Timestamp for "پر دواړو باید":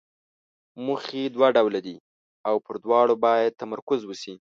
2.65-3.57